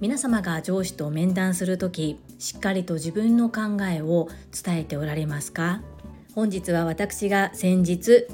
[0.00, 4.28] 皆様が上司と面談するときしっかりと自分の考えを
[4.64, 5.82] 伝えておられますか？
[6.34, 8.26] 本日は私が先日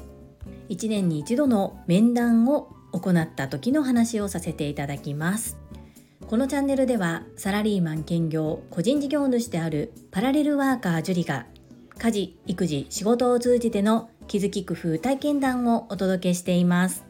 [0.69, 5.57] 1年に一度の面談を行った時の話をさせていただきます。
[6.25, 11.45] このチャンネルではサラリーマン兼業個人事業主であるパラレルワーカージュリが
[11.97, 17.06] 家事育児仕事を通じての気づき工夫体験談をお届けしています。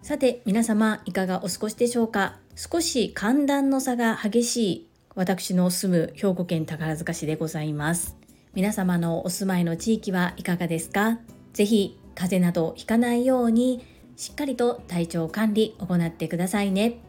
[0.00, 2.38] さて皆様いかがお過ごしでしょうか？
[2.56, 8.16] 少し寒暖の差が激しい私の住む兵庫県宝塚市でございます。
[8.54, 11.18] 皆様のお住まいの地域はいかがですか？
[11.52, 13.84] ぜひ風邪などひかないように
[14.16, 17.00] しっかりと体調管理行ってくださいね。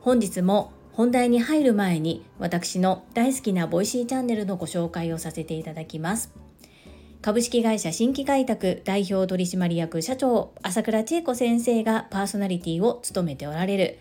[0.00, 6.32] 本日も本題に入る前に私の大好きな Voicy チャンネルのご紹介をさせていただきます。
[7.22, 13.98] 株式会社新規開拓代表取締役社長朝倉千恵子先生がパーソナリティを務めておられる。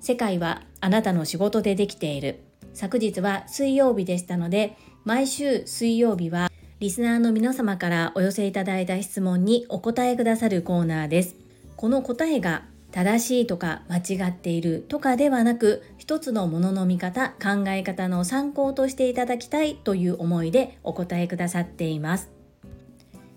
[0.00, 2.40] 世界はあなたの仕事でできている。
[2.72, 11.36] 昨日は水曜日でしたので毎週水曜日はリスナーの皆様からお寄せいただいた質問にお答えくださるコーナーです。
[11.76, 22.41] この答えが正しいとか間違っているとかではなく一つのものの見方考え方の参考としていただきたいという思いでお答えくださっています。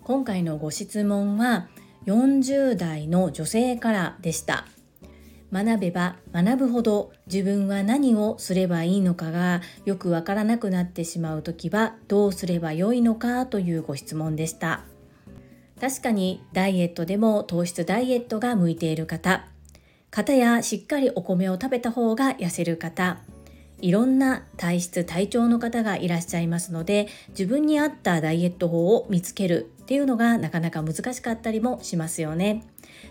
[0.06, 1.68] 今回のご質問は
[2.06, 4.68] 40代の女性からでした。
[5.52, 14.84] 学べば学ぶほど自分は何をすればいいのかがよくわからなくなってしまう時はどうすればよいのかというご質問でした。
[15.82, 19.48] 確かにダイエットでも糖質ダイエットが向いている方。
[20.12, 23.24] 方やしっかりお米を食べた方が痩せる方。
[23.82, 32.64] いろんな体質体調の方がいらっしゃいますので自分に合ったダイエット法を見つけるっていうのがなかなか難しかったりもしますよね。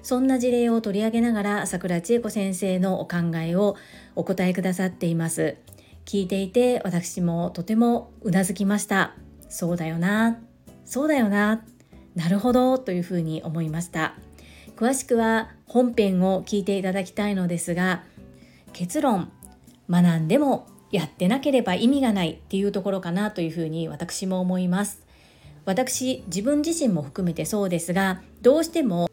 [0.03, 3.77] そんな事例を取り上げながら朝倉千恵子先生のお考えを
[4.17, 5.57] お答えくださっています。
[6.05, 9.15] 聞いていて私もとてもうなずきました。
[9.49, 10.41] そうだよな、
[10.85, 11.65] そうだよな、
[12.17, 14.15] なるほどというふうに思いました。
[14.77, 18.03] 詳しくは本編を聞いていただきたいのですが
[18.73, 19.31] 結論
[19.91, 25.05] 学んでもやってなければ意味がないっていうところかなというふうに私も思います。
[25.65, 29.09] 私自分自身も含めてそうですがどうしても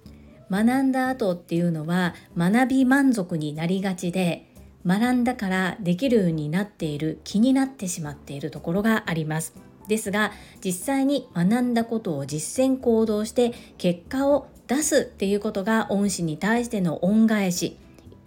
[0.49, 4.51] 学んだ後っていうのは学び満足になりがちで
[4.85, 9.53] 学んだからできるようになっている気になってしまっているところがあります。
[9.87, 10.31] ですが
[10.63, 17.77] 実際に学んだことを実践行動して結果を出すっていうことが恩師に対しての恩返し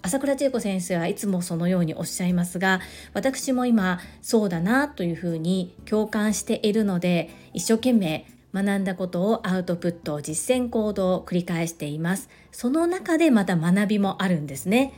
[0.05, 2.83] 朝倉千恵子先生はいつもそのようにおっしゃいますが
[3.15, 12.29] 私も今そうだなというふうに共感しているので一生懸命学んだことをアウトプット実践行動を繰り返しています。
[12.53, 14.93] その中でまた学びもあるんですね。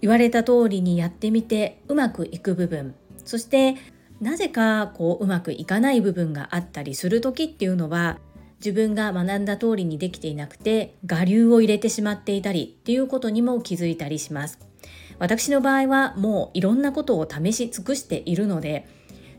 [0.00, 2.96] 言われた通りにやってみてうまくいく部分。
[3.24, 3.76] そして
[4.20, 8.18] なぜかこううまくいかない部分があったりする時っていうのは
[8.64, 14.58] 自分が学んだ通りにできていなくて我流を入れてしまっていたりっていうことにも気づいたりします。
[15.18, 18.86] 私の場合はもういろんなことを試し尽くしているので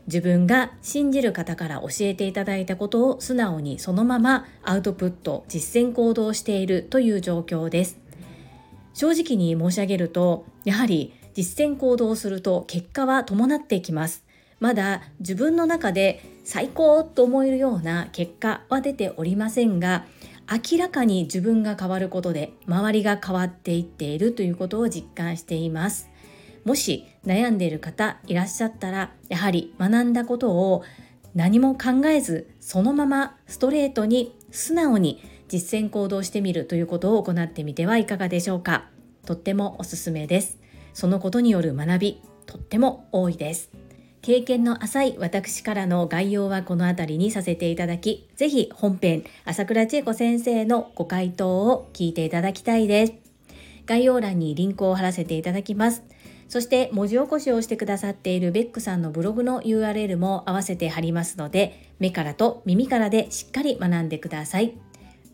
[0.06, 7.98] 自分が信じる方から教えていただいたことを素直にそのままアウトプット実践行動しているという状況です。
[8.94, 14.25] 正直に申し上げるとやはり実践行動すると結果は伴ってきます。
[14.58, 20.06] まだ自分の中で最高と思えるような結果は出ておりませんが
[20.50, 26.08] 明らかに自分が変わることで周りが変わっていっているということを実感しています。
[26.64, 30.82] もし悩んでいる方いらっしゃったらやはり学んだことを
[31.34, 38.88] 何も考えずそのままストレートに素直に実践行動してみるということを行ってみてはいかがでしょうか。
[39.26, 40.58] とってもおすすめです。
[40.92, 43.85] そのことによる学びとっても多いです。
[44.26, 53.12] 経験の浅い私からの概要はこの辺りにさせていただき、ぜひ本編、朝倉千恵子先生のご回答を聞いていただきたいです。
[53.86, 56.02] 概要欄にリンクを貼らせていただきます。
[56.48, 64.76] そして文字起こしをしてくださっているベックさんのブログの URL も合わせて貼りますので、目からと耳からでしっかり学んでください。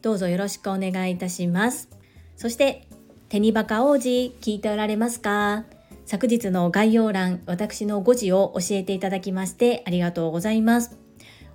[0.03, 1.89] どうぞよろしくお願いいたします。
[2.37, 2.87] そして、
[3.31, 5.65] 手にバカ王子聞いておられますか？
[6.13, 10.99] 昨日の概要欄、私の誤字を教えていただきましてありがとうございます。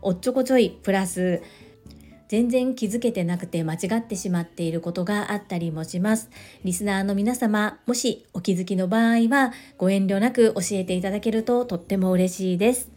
[0.01, 1.43] おっちょこちょいプラス、
[2.27, 6.31] 全然気づけてなくて間違ってしまっていることがあったりもします。
[6.63, 12.89] リスナーの皆様、もしお気づきの場合はご遠慮なく教えていただけるととっても嬉しいです。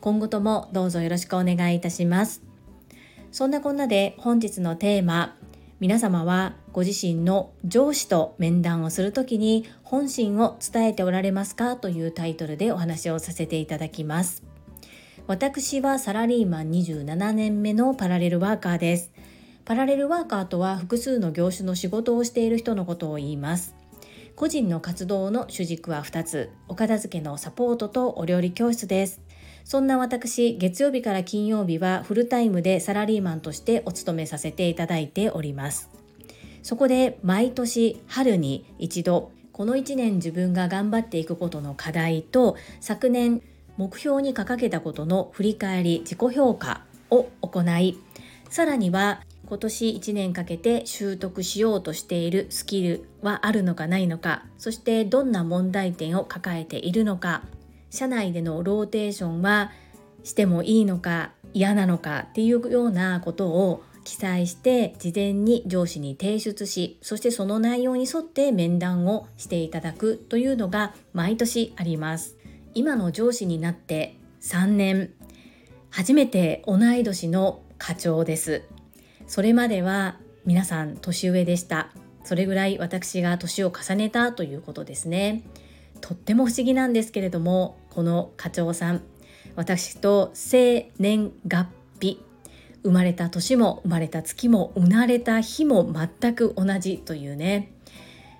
[0.00, 2.42] 今後ともどうぞよろしくお願いいたします。
[3.32, 5.36] そんなこんなで本日のテーマ、
[5.82, 14.44] 皆様はご自身の上司と面談をするときに本心を伝えておられますかというタイトルでお話をさせていただきます。
[15.26, 19.10] 私はサラリーマン27年目のパラレルワーカーです。
[19.64, 23.74] パラレルワーカーとは複数の業種の仕事をしている人のことを言います。
[24.36, 26.50] 個人の活動の主軸は2つ。
[26.68, 29.20] お片付けのサポートとお料理教室です。
[29.64, 35.90] そんな私、月曜日から金曜日はフルタイムでサラリーマンとしてお勤めさせていただいております。
[36.62, 43.42] そこで毎年春に一度、この1年自分が頑張っていくことの課題と昨年
[43.76, 47.98] 目標に掲げたことの振り返り自己評価を行い
[48.48, 57.42] さらには今年1年かけて習得しようとしているスキルはあるのかないのかそしてどんな問題点を抱えているのか
[57.92, 59.70] 社内でのローテーションは
[60.24, 72.36] してもいいのか嫌なのかっていうようなことを記載して事前に上司に提出しそしてその内容に沿って面談をしていただくというのが毎年あります。
[72.74, 75.12] 今の上司になって3年
[75.90, 78.62] 初めて同い年の課長です。
[79.26, 81.90] それまでは皆さん年上でした。
[82.24, 85.42] それぐらい私が年を重ねたということですね。
[86.00, 89.02] とっても不思議なんですけれどもこの課長さん。
[89.54, 91.68] 私と生年月
[92.00, 92.22] 日。
[92.82, 97.72] 生まれた年も生まれた月も生まれた日も全く同じというね。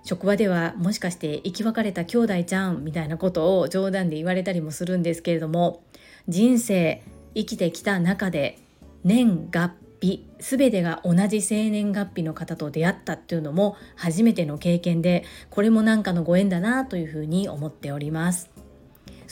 [0.04, 5.84] 職場ではもしかして生き別れた兄弟ちゃんみたいなことを冗談で言われたりもするんですけれども
[6.26, 7.04] 人生
[7.36, 8.58] 生きてきた中で
[9.04, 18.51] 年月日全てが同じ生年月日の方と出会ったっていうのも初めての経験でこれも何かのご縁だなというふうに思っております。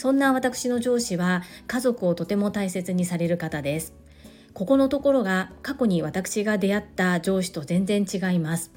[0.01, 3.93] そんな私の上司は家族をとても大切にされる方です
[4.55, 8.71] ここのところが過去に私が出会った上司と全然違います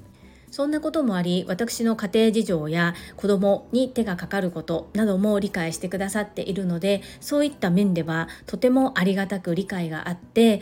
[0.51, 10.61] そんなこともあり私の家庭事情や子供に手がかかることなども理解してくださっているのでそういった面ではとてもありがたく理解があって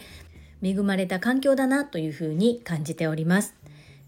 [0.61, 3.55] 恵まれた環境だなというふうに感じております。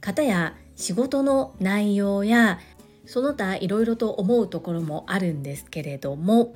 [0.01, 2.59] 方や仕事の内容や
[3.05, 6.55] その他いろいろと思うところもあるんですけれども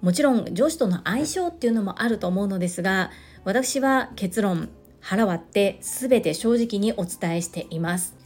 [0.00, 3.10] もちろん上司との相性っていうのもあると思うのですが
[3.44, 4.68] 私は結論
[5.00, 8.16] 腹割って全て正直にお伝えしています。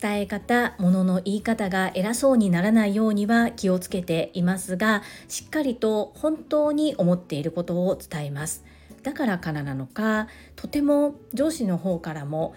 [0.00, 8.64] 伝え方ものの言い方が偉そうにならないようには気をつけていますがしっかりと本当に思っていることを伝えます。
[9.02, 12.54] だからからなのかとても上司の方からも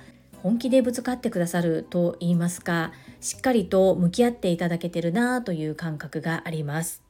[0.48, 7.04] 本気でぶつかってくださると言いますかしっかりと向き合っていただけてるなという感覚があります。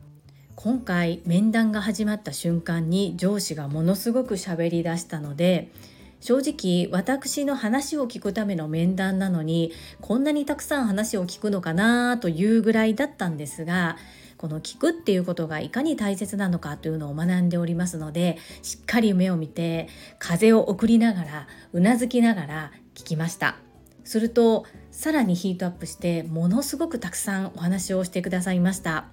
[0.55, 5.71] 今回面談が始まった瞬間に上司がものすごく喋り出したので
[6.19, 13.97] 正直私の話を聞くための面談なのにこんなにたくさん話を聞くのかなというぐらいだったんですが
[14.37, 23.57] この聞くっていうことがいかに大切なのかというのを学んでおりますのでしっかり目を見て風を送りながらうなずきながら聞きました
[24.03, 29.05] するとさらにヒートアップしてものすごくたくさんお話をしてくださいました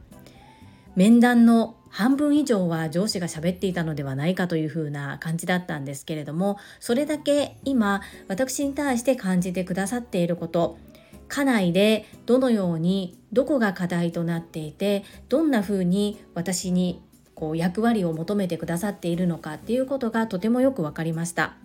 [0.96, 10.78] 面談の半分以上は上司が喋っていたのではないかというふうな感じだったんですけれどもそれだけ今私に対して感じてくださっていること
[11.28, 17.03] 家内でどのようにどこが課題となっていてどんなふうに私に
[17.34, 21.56] こう役割を求めてくださっているのかっていうことがとてもよく分かりました。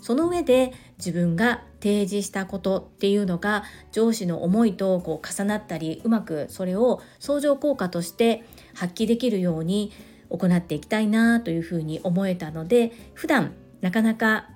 [0.00, 9.92] その上で自分が提示したことっていうのが上司の思いとこう重なったりうまくそれを相乗効果として発揮できるように
[10.30, 14.48] 行っていきたいなというふうに思えたので普段なかなか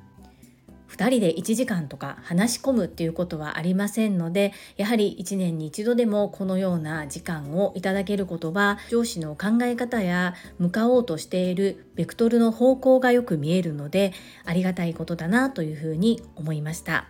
[0.95, 14.13] 2人で1時間とか話し込むっていうことはありませんのでやはり1年に1度でもこのような時間をいただけることは上司の考え方や向かおうとしているベクトルの方向がよく見えるので
[14.45, 17.07] ありがたいことだなというふうに思いました。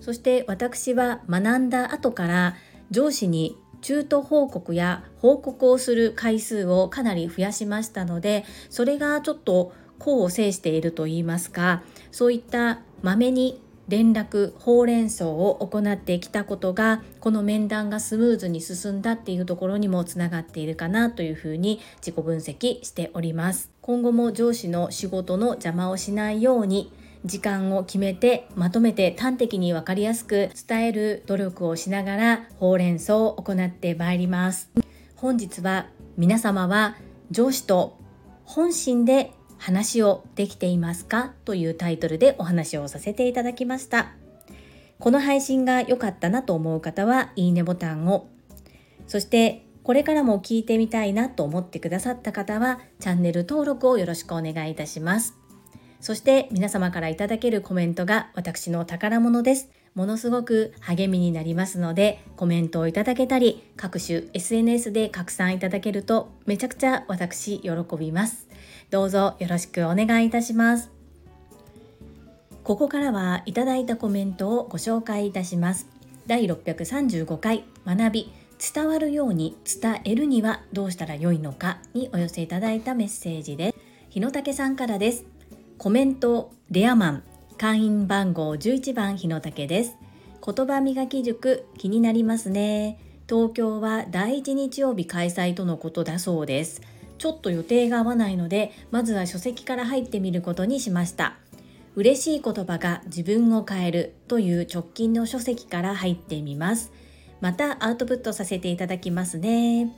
[0.00, 2.54] そして私は学んだ後から
[2.90, 23.70] 上司に中途報告や報告をする回数をかなり増やしましたのでそれがちょっと功を制しているといいますかそういったまめに連絡ほうれん草を行ってきたことがこの面談がスムーズに進んだっていうところにもつながっているかなというふうに自己分析しております。
[23.80, 26.92] 今後も上司の仕事の邪魔をしないように
[27.24, 34.70] 時間を決めてまとめて端的に分かりやすく伝える努力をしながらほうれん草を行ってまいります。
[35.16, 35.86] 本日は
[36.18, 36.96] 皆様は
[37.30, 37.98] 上司と
[38.44, 44.12] 本心で話をできていますかというタイトルでお話をさせていただきました。
[44.98, 48.28] この配信が良かったなと思う方はいいねボタンを。
[49.06, 55.34] そしてこれからも聞いてみたいなと思ってくださった方はチャンネル登録をよろしくお願いいたします。
[56.00, 59.70] そして皆様からいただけるコメントが私の宝物です。
[59.98, 68.46] ものすごく励みになりますのでコメントをいただけたり各種 SNS で拡散いただけるとめちゃくちゃ私喜びます。
[68.90, 70.92] どうぞよろしくお願いいたします。
[72.62, 75.88] ここからはいただいたコメントをご紹介いたします。
[76.28, 78.32] 第635回学び
[78.74, 83.76] 伝わるように伝えるにはどうしたらよいのかにお寄せいただいたメッセージです。
[84.10, 85.24] 日野武さんからです。
[85.76, 87.27] コメントレアマン。
[87.58, 89.96] 会員番号11番日野武です。
[90.46, 93.00] 言葉磨き塾気になりますね。
[93.28, 96.82] 東京は第1日曜日開催とのことだそうです。
[97.18, 101.34] ちょっと予定が合わないのでまずは書籍から入ってみることにしました。
[101.96, 106.92] 嬉しい言葉が自分を変えるという直近の書籍から入ってみます。
[107.40, 109.92] またアウトプットさせていただきますね。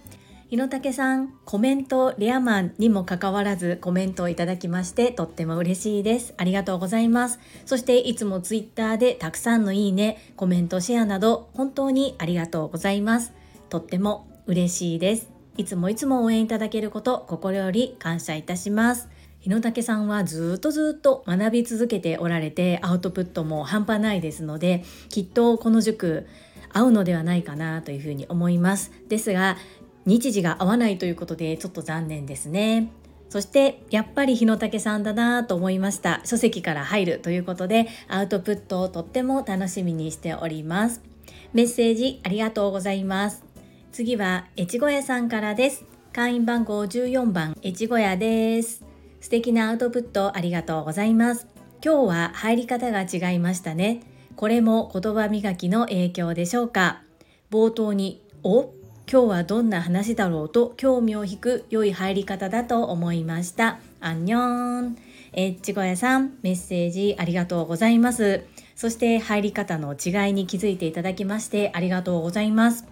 [0.51, 6.35] 日野武さん、コメントレアマンにもかかわらずコメントをいただきましてとっても嬉しいです。
[6.39, 7.39] ありがとうございます。
[7.67, 13.33] そしていつもツイッターでたくさんのいいね、コメント、シェアなど本当にありがとうございます。
[13.69, 15.31] とっても嬉しいです。
[15.57, 19.09] いつもいつも応援いただけること心より感謝いたします。
[19.39, 26.27] 日野武さんはずっとずっと学び続けておられてアウトプットも半端ないですのできっとこの塾
[26.73, 29.57] 合うのではないかなというふうに思いますですが
[30.07, 32.91] 日時が合わないということでちょっと残念ですね。
[33.29, 36.21] そしてやっぱり日野武さんだなと思いました。
[36.25, 41.01] 書籍から入るということでアウトプットをとっても楽しみにしております。
[41.53, 43.45] メッセージありがとうございます。
[43.93, 45.85] 次は越後屋さんからです。
[46.13, 48.85] 会員番号14番越後屋です。
[49.21, 51.47] 素敵なアウトプットありがとうございます。
[51.85, 54.01] 今日は入り方が違いましたね。
[54.35, 57.03] これも言葉磨きの影響でしょうか。
[57.51, 58.73] 冒頭にお？
[59.13, 63.81] 今日はどんな話だろうと興味を引く良い入り方だと思いました。
[63.99, 64.97] アンニョン。
[65.33, 68.45] えっちごやさん、メッセージありがとうございます。
[68.77, 72.87] そして入り方の違いに気づいていただきましてありがとうございます。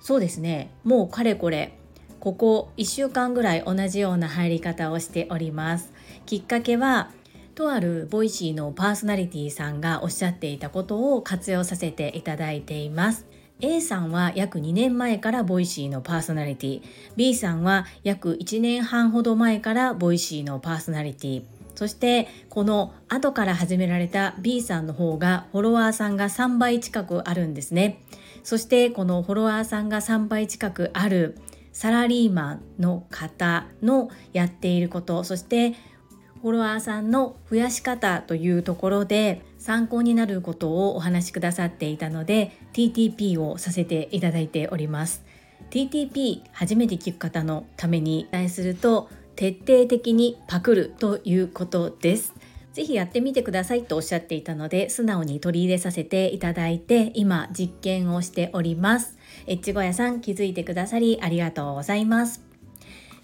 [0.00, 1.78] そうですね、もうかれこれ、
[2.18, 5.92] ここ1週間ぐらい同じような入り方をしております。
[6.26, 7.12] きっかけは、
[7.54, 13.26] とある Voicy のパーソナリティさんがおっしゃっていたことを活用させていただいています。
[13.64, 16.82] A さんは約2年前から Voicy のパーソナリティ。
[17.14, 21.42] B さんは約1年半ほど前から Voicy のパーソナリティ。
[21.76, 28.02] そしてこの後から始められた B さんの方がフォロワーさんが3倍近くあるんですね。
[28.42, 31.38] そしてこのフォロワーさんが3倍近くある
[31.72, 35.22] サラリーマンの方のやっていること。
[35.22, 35.74] そして
[36.40, 45.24] フォロワーさんの増やし方というところで参考になることをお話しくださっていたので TTP をさせていただいております。
[45.70, 52.34] TTP 初めて聞く方のためにお伝えすると徹底的にパクるということです。
[52.72, 59.16] ぜひやってみてくださいとおっしゃっていたので素直に取り入れさせていただいて今実験をしております。
[59.46, 62.42] エッチゴヤさん気づいてくださりありがとうございます。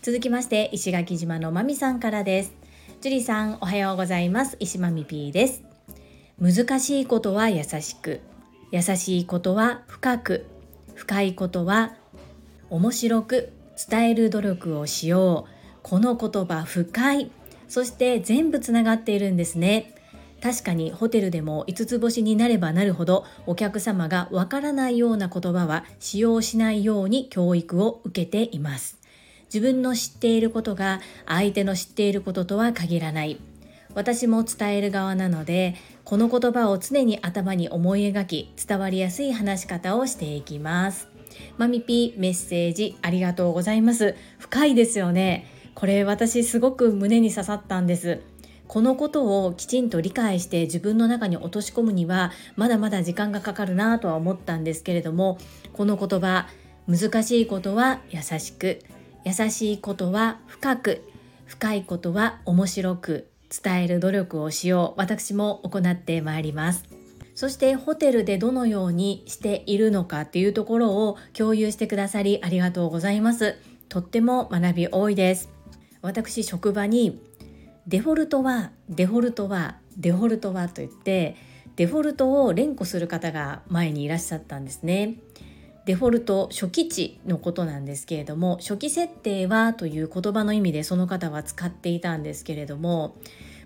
[0.03, 2.55] 続きまして石垣島のまみさんからです。
[3.01, 4.57] ジュリさんおはようございます。
[4.61, 5.68] 石まみ P です。
[6.41, 8.21] 難しいことは優しく
[8.71, 10.47] 優しいことは深く
[10.95, 11.95] 深いことは
[12.71, 13.53] 面白く
[13.91, 17.31] 伝える努力をしようこの言葉深い
[17.69, 19.95] そして全部つながっているんですね。
[20.41, 28.99] 確かにホテルでも5つ星になればなるほどお客様がわからないような言葉は使用しないように教育を受けています。
[29.53, 33.41] 自分の知っていることが相手の知っていることとは限らない。
[33.99, 35.75] 私も伝える側なので
[36.05, 41.09] この言葉を常に頭に思い描き伝わりやすい話し方をしていきます。
[41.57, 44.15] マミピメッセージありがとうございます。
[44.39, 45.47] 深いですよね。
[45.75, 48.21] これ私すごく胸に刺さったんです。
[48.69, 55.39] このことをきちんと理解して自分の中に落とし込むにはまだまだ時間がかかるなとは思ったんですけれども
[55.73, 56.47] この言葉
[56.87, 58.79] 難しいことは優しく
[59.25, 61.03] 優しいことは深く
[61.47, 66.85] 深いことは面白く伝える努力をしよう私も行ってまいります。
[67.35, 73.57] そしてホテルでどのようにしているのかっていうところを共有してくださりありがとうございます。
[73.89, 75.49] とっても学び多いです。
[76.03, 77.21] 私職場に
[77.87, 81.37] デフォルトはデフォルトはデフォルトはと言って
[81.77, 85.15] デフォルトを連呼する方が前にいらっしゃったんですね。
[85.89, 93.17] デフォルト初期値のことなんですけれども初期設定はという言葉の意味でその方は使っていたんですけれども、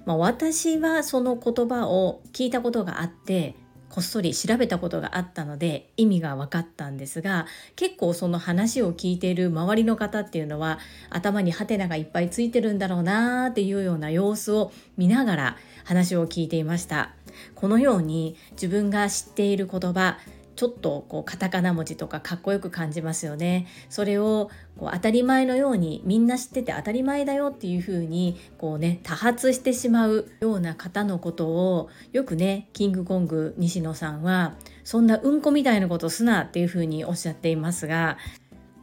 [0.06, 3.56] まあ、私はその言葉を聞いたことがあって
[3.88, 10.78] こっそり調べたことがあったので意味が分かったんですが結構その話を聞いている周りの方っていうのは
[11.10, 17.16] 頭にハテナがいっぱいついてるんだろうなーっていうような様子を見ながら話を聞いていました。
[17.56, 20.18] このように自分が知っている言葉
[20.54, 23.66] ちょっとこうカタカナ文字とかかっこよく感じますよね。
[23.88, 34.54] それをこう当たり前のようにみんな知ってて当たり前だよっていう風にこうね多発してしまうような方のことをよくねキングコング西野さんは
[34.85, 38.18] そんなうんこみたいなことすなっていう風におっしゃっていますが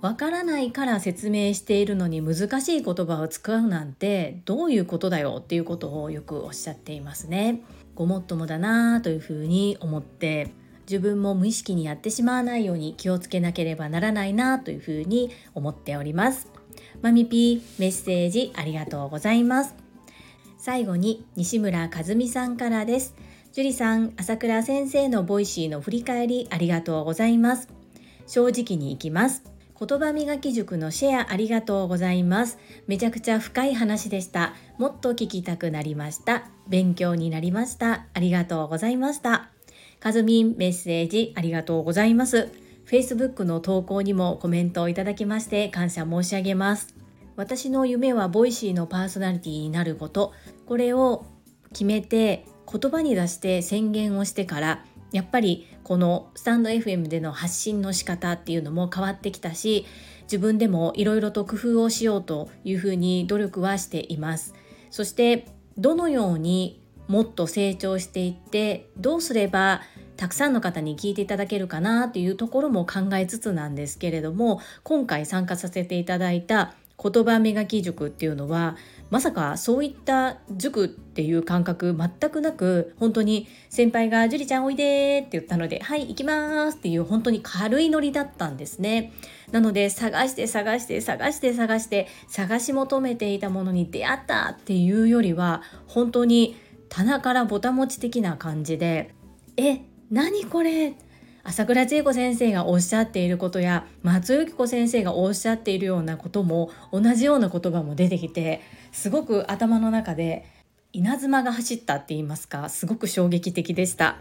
[0.01, 7.61] わからないから説明しているのに難しい言葉を使うなんてどういうことだよっていうことをよくおっしゃっていますね。
[7.95, 10.53] ごもっともだなというふうに思って
[10.89, 16.47] 自分も無意識にやってしまわないように気をつけなければならないなというふうに思っております。
[17.03, 19.75] マミピーメッセージありがとうございます。
[20.57, 23.13] 最後に西村和美さんからです。
[23.51, 27.69] 樹里さん、朝倉先生の Voicy の振り返りありがとうございます。
[28.25, 29.43] 正直に行きます。
[29.79, 32.57] 言葉磨き塾のシェアありがとうございます。
[32.87, 34.55] めちゃくちゃ深い話でした。
[34.79, 36.49] もっと聞きたくなりました。
[36.67, 38.07] 勉強になりました。
[38.13, 39.58] ありがとうございました。
[39.99, 42.49] かずみんメッセージありがとうございます。
[42.85, 46.95] Facebook の投稿にもコメントをいただきまして感謝申し上げます。
[47.35, 50.33] 私の夢は Voicy のパーソナリティになること。
[50.65, 51.25] これを
[51.71, 59.85] 決めて言葉に出して宣言をしてからやっぱりこのスタンド FM での発信の仕方っていうのも変わってきたし
[60.23, 64.53] 自分でもいろいろと工夫をしようというふうに努力はしています
[64.91, 69.81] そしてどのようにもっと成長していってどうすれば
[70.15, 78.75] たくさんの方に聞いていただけるかなというところも考えつつなんですけれども今回参加させていただいた言葉磨き塾っていうのは
[79.09, 89.13] まさかそういった塾っていう感覚全くなく本当に先輩が「樹里ちゃんおいで」って言ったので「はい行きます」っていう本当に軽いノリだったんですね。
[89.51, 96.57] なので探して探して探して探して探し求めていたものに出会ったっていうよりは本当に
[96.89, 99.13] 棚からぼたもち的な感じで
[99.57, 100.95] 「え何これ?」
[101.43, 110.45] 朝倉千恵子先生がおっしゃっていることや松尾由紀子先生がおっしゃっているようなことも同じような言葉も出てきてすごく頭の中で
[110.91, 114.17] 稲妻が走ったって言いますかすごく衝撃的でした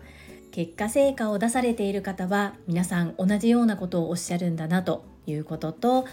[0.52, 6.06] 結果成果を出されている方は皆さん同じようなことをおっしゃるんだなということと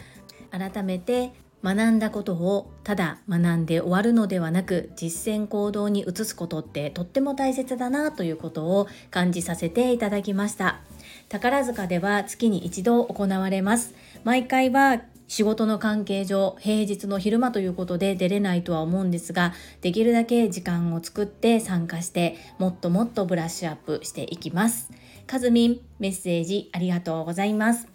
[0.52, 1.32] 改めて
[1.66, 10.82] 学んだことをただ学んで終わるのではなく実践行動に移すことってとっても大切だなということを感じさせていただきました。
[11.28, 13.96] 宝塚では月に一度行われます。
[14.24, 24.92] 毎回は仕事の関係上平日の昼間ということで出れないとは思うんですができるだけ時間を作って参加してもっともっとブラッシュアップしていきます。
[25.26, 27.95] かずみんメッセージありがとうございます。